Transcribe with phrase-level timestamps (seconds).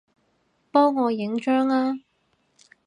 [0.71, 1.99] 幫我影張吖